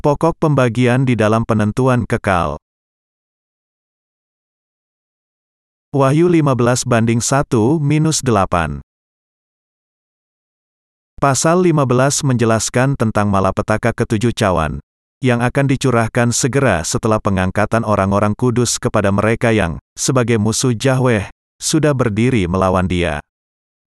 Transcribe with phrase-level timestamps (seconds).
[0.00, 2.56] Pokok pembagian di dalam penentuan kekal.
[5.92, 8.80] Wahyu 15 banding 1 minus 8.
[11.20, 14.80] Pasal 15 menjelaskan tentang malapetaka ketujuh cawan,
[15.20, 21.28] yang akan dicurahkan segera setelah pengangkatan orang-orang kudus kepada mereka yang, sebagai musuh Yahweh,
[21.60, 23.20] sudah berdiri melawan dia.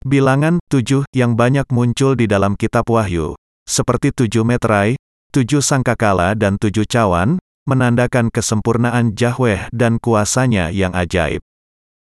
[0.04, 5.00] Bilangan tujuh yang banyak muncul di dalam kitab Wahyu, seperti tujuh meterai,
[5.34, 11.42] tujuh sangkakala dan tujuh cawan, menandakan kesempurnaan Yahweh dan kuasanya yang ajaib.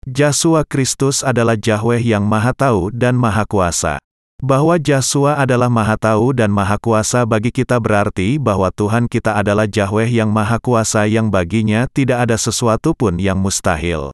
[0.05, 3.97] Yahshua Kristus adalah Yahweh yang Maha Tahu dan Maha Kuasa.
[4.37, 9.65] Bahwa Yahshua adalah Maha Tahu dan Maha Kuasa bagi kita berarti bahwa Tuhan kita adalah
[9.65, 14.13] Yahweh yang Maha Kuasa yang baginya tidak ada sesuatu pun yang mustahil.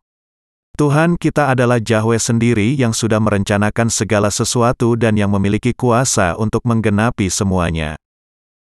[0.73, 6.65] Tuhan kita adalah Yahweh sendiri yang sudah merencanakan segala sesuatu dan yang memiliki kuasa untuk
[6.65, 7.93] menggenapi semuanya.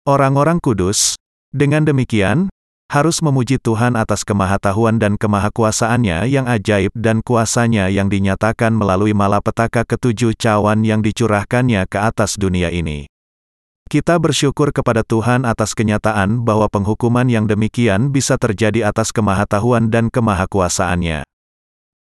[0.03, 1.15] Orang-orang kudus,
[1.55, 2.51] dengan demikian,
[2.91, 9.87] harus memuji Tuhan atas kemahatahuan dan kemahakuasaannya yang ajaib dan kuasanya yang dinyatakan melalui malapetaka
[9.87, 13.07] ketujuh cawan yang dicurahkannya ke atas dunia ini.
[13.87, 20.11] Kita bersyukur kepada Tuhan atas kenyataan bahwa penghukuman yang demikian bisa terjadi atas kemahatahuan dan
[20.11, 21.23] kemahakuasaannya.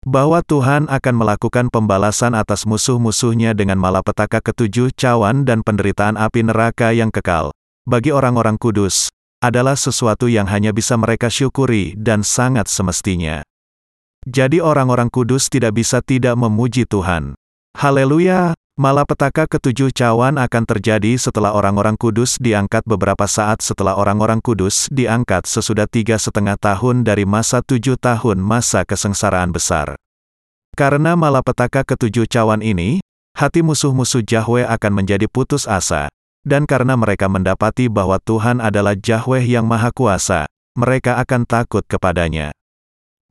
[0.03, 6.91] Bahwa Tuhan akan melakukan pembalasan atas musuh-musuhnya dengan malapetaka ketujuh cawan dan penderitaan api neraka
[6.91, 7.52] yang kekal.
[7.83, 9.11] Bagi orang-orang kudus,
[9.43, 13.43] adalah sesuatu yang hanya bisa mereka syukuri dan sangat semestinya.
[14.23, 17.35] Jadi orang-orang kudus tidak bisa tidak memuji Tuhan.
[17.75, 18.55] Haleluya!
[18.79, 25.43] Malapetaka ketujuh cawan akan terjadi setelah orang-orang kudus diangkat beberapa saat setelah orang-orang kudus diangkat
[25.43, 29.99] sesudah tiga setengah tahun dari masa tujuh tahun masa kesengsaraan besar.
[30.73, 33.03] Karena malapetaka ketujuh cawan ini,
[33.35, 36.07] hati musuh-musuh Yahweh akan menjadi putus asa,
[36.43, 42.51] dan karena mereka mendapati bahwa Tuhan adalah Yahweh yang Maha Kuasa, mereka akan takut kepadanya.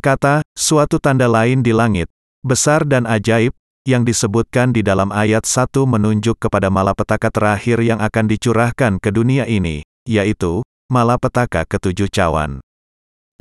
[0.03, 2.11] Kata, suatu tanda lain di langit,
[2.43, 3.55] besar dan ajaib,
[3.87, 9.47] yang disebutkan di dalam ayat 1 menunjuk kepada malapetaka terakhir yang akan dicurahkan ke dunia
[9.47, 12.63] ini, yaitu, malapetaka ketujuh cawan.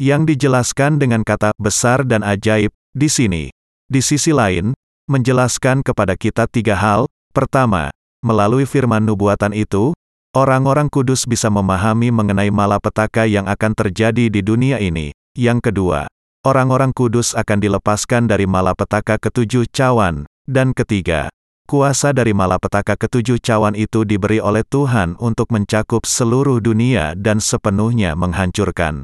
[0.01, 3.43] Yang dijelaskan dengan kata besar dan ajaib, di sini.
[3.85, 4.73] Di sisi lain,
[5.05, 7.05] menjelaskan kepada kita tiga hal,
[7.35, 9.97] pertama, Melalui firman nubuatan itu,
[10.37, 15.09] orang-orang kudus bisa memahami mengenai malapetaka yang akan terjadi di dunia ini.
[15.33, 16.05] Yang kedua,
[16.45, 20.29] orang-orang kudus akan dilepaskan dari malapetaka ketujuh cawan.
[20.45, 21.33] Dan ketiga,
[21.65, 28.13] kuasa dari malapetaka ketujuh cawan itu diberi oleh Tuhan untuk mencakup seluruh dunia dan sepenuhnya
[28.13, 29.01] menghancurkan.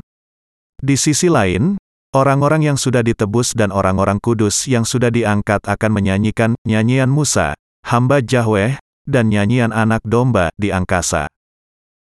[0.77, 1.81] Di sisi lain,
[2.13, 8.21] orang-orang yang sudah ditebus dan orang-orang kudus yang sudah diangkat akan menyanyikan nyanyian Musa, hamba
[8.21, 8.77] Yahweh,
[9.07, 11.31] dan nyanyian anak domba di angkasa.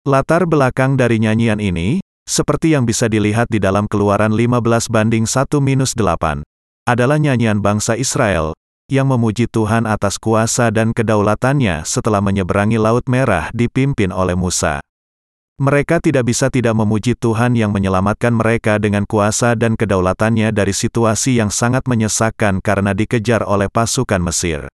[0.02, 6.42] Latar belakang dari nyanyian ini, seperti yang bisa dilihat di dalam keluaran 15 banding 1-8,
[6.86, 8.52] adalah nyanyian bangsa Israel,
[8.86, 14.78] yang memuji Tuhan atas kuasa dan kedaulatannya setelah menyeberangi Laut Merah dipimpin oleh Musa.
[15.56, 21.40] Mereka tidak bisa tidak memuji Tuhan yang menyelamatkan mereka dengan kuasa dan kedaulatannya dari situasi
[21.40, 24.68] yang sangat menyesakkan karena dikejar oleh pasukan Mesir.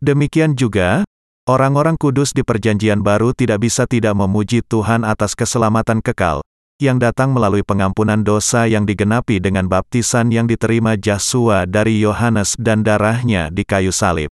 [0.00, 1.04] Demikian juga,
[1.48, 6.44] Orang-orang kudus di Perjanjian Baru tidak bisa tidak memuji Tuhan atas keselamatan kekal,
[6.76, 12.84] yang datang melalui pengampunan dosa yang digenapi dengan baptisan yang diterima Yesus dari Yohanes dan
[12.84, 14.28] darahnya di kayu salib.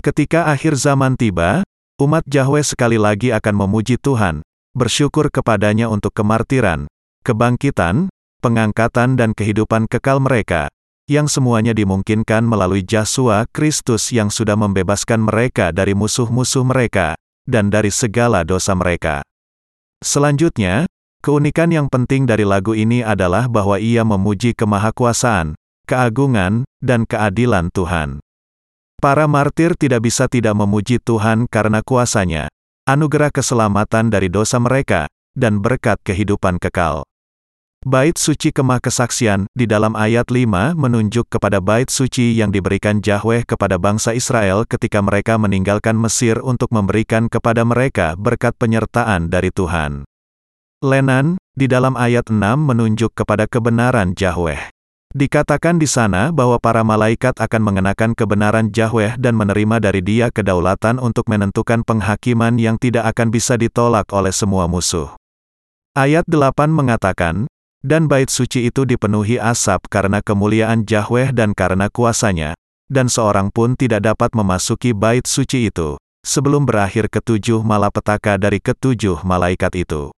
[0.00, 1.60] Ketika akhir zaman tiba,
[2.00, 4.40] umat Yahweh sekali lagi akan memuji Tuhan,
[4.72, 6.88] bersyukur kepadanya untuk kemartiran,
[7.20, 8.08] kebangkitan,
[8.40, 10.72] pengangkatan dan kehidupan kekal mereka,
[11.10, 17.18] yang semuanya dimungkinkan melalui Yesus Kristus yang sudah membebaskan mereka dari musuh-musuh mereka,
[17.50, 19.26] dan dari segala dosa mereka.
[19.98, 20.86] Selanjutnya,
[21.18, 25.58] keunikan yang penting dari lagu ini adalah bahwa ia memuji kemahakuasaan,
[25.90, 28.22] keagungan, dan keadilan Tuhan.
[29.02, 32.46] Para martir tidak bisa tidak memuji Tuhan karena kuasanya,
[32.86, 37.02] anugerah keselamatan dari dosa mereka, dan berkat kehidupan kekal.
[37.80, 43.48] Bait suci kemah kesaksian, di dalam ayat 5 menunjuk kepada bait suci yang diberikan Yahweh
[43.48, 50.04] kepada bangsa Israel ketika mereka meninggalkan Mesir untuk memberikan kepada mereka berkat penyertaan dari Tuhan.
[50.84, 54.60] Lenan, di dalam ayat 6 menunjuk kepada kebenaran Yahweh.
[55.16, 61.00] Dikatakan di sana bahwa para malaikat akan mengenakan kebenaran Yahweh dan menerima dari dia kedaulatan
[61.00, 65.16] untuk menentukan penghakiman yang tidak akan bisa ditolak oleh semua musuh.
[65.96, 67.48] Ayat 8 mengatakan,
[67.80, 72.52] dan bait suci itu dipenuhi asap karena kemuliaan Yahweh dan karena kuasanya,
[72.92, 79.24] dan seorang pun tidak dapat memasuki bait suci itu, sebelum berakhir ketujuh malapetaka dari ketujuh
[79.24, 80.12] malaikat itu.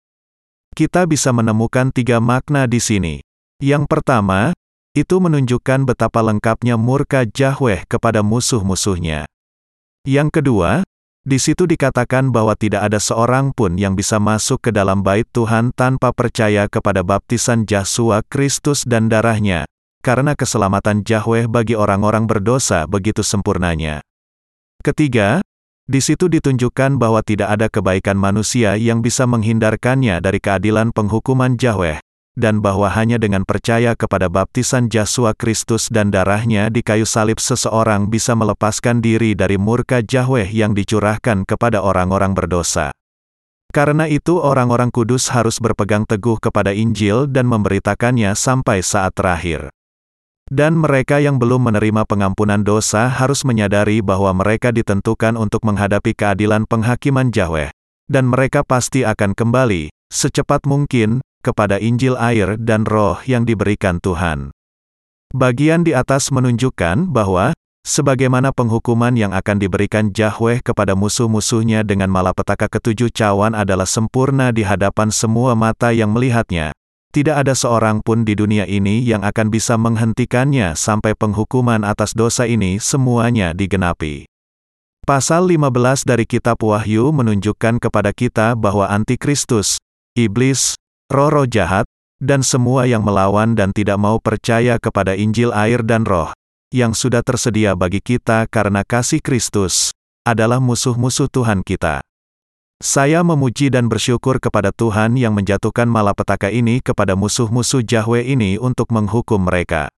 [0.73, 3.21] Kita bisa menemukan tiga makna di sini.
[3.61, 4.57] Yang pertama,
[4.97, 9.29] itu menunjukkan betapa lengkapnya murka Yahweh kepada musuh-musuhnya.
[10.09, 10.83] Yang kedua,
[11.21, 15.71] di situ dikatakan bahwa tidak ada seorang pun yang bisa masuk ke dalam bait Tuhan
[15.77, 19.69] tanpa percaya kepada baptisan Yesus Kristus dan darahnya,
[20.01, 24.01] karena keselamatan Yahweh bagi orang-orang berdosa begitu sempurnanya.
[24.81, 25.45] Ketiga,
[25.85, 32.01] di situ ditunjukkan bahwa tidak ada kebaikan manusia yang bisa menghindarkannya dari keadilan penghukuman Yahweh,
[32.41, 38.09] dan bahwa hanya dengan percaya kepada baptisan Yesus Kristus dan darahnya di kayu salib seseorang
[38.09, 42.97] bisa melepaskan diri dari murka Yahweh yang dicurahkan kepada orang-orang berdosa.
[43.71, 49.71] Karena itu orang-orang kudus harus berpegang teguh kepada Injil dan memberitakannya sampai saat terakhir.
[50.51, 56.67] Dan mereka yang belum menerima pengampunan dosa harus menyadari bahwa mereka ditentukan untuk menghadapi keadilan
[56.67, 57.71] penghakiman Yahweh,
[58.11, 64.55] dan mereka pasti akan kembali, secepat mungkin, kepada Injil air dan roh yang diberikan Tuhan.
[65.33, 72.69] Bagian di atas menunjukkan bahwa, sebagaimana penghukuman yang akan diberikan Yahweh kepada musuh-musuhnya dengan malapetaka
[72.69, 76.75] ketujuh cawan adalah sempurna di hadapan semua mata yang melihatnya,
[77.11, 82.47] tidak ada seorang pun di dunia ini yang akan bisa menghentikannya sampai penghukuman atas dosa
[82.47, 84.31] ini semuanya digenapi.
[85.03, 89.83] Pasal 15 dari Kitab Wahyu menunjukkan kepada kita bahwa antikristus,
[90.15, 90.79] iblis,
[91.11, 91.85] roh-roh jahat,
[92.23, 96.31] dan semua yang melawan dan tidak mau percaya kepada Injil air dan roh,
[96.71, 99.91] yang sudah tersedia bagi kita karena kasih Kristus,
[100.23, 102.01] adalah musuh-musuh Tuhan kita.
[102.81, 108.89] Saya memuji dan bersyukur kepada Tuhan yang menjatuhkan malapetaka ini kepada musuh-musuh Yahweh ini untuk
[108.89, 109.93] menghukum mereka.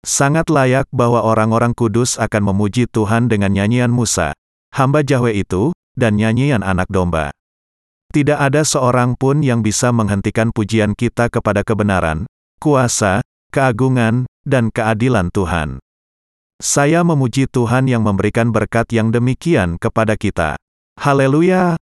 [0.00, 4.32] Sangat layak bahwa orang-orang kudus akan memuji Tuhan dengan nyanyian Musa,
[4.72, 7.35] hamba Yahweh itu, dan nyanyian anak domba.
[8.10, 12.26] Tidak ada seorang pun yang bisa menghentikan pujian kita kepada kebenaran,
[12.58, 13.24] kuasa,
[13.54, 15.78] keagungan, dan keadilan Tuhan.
[16.56, 20.56] Saya memuji Tuhan yang memberikan berkat yang demikian kepada kita.
[20.96, 21.76] Haleluya!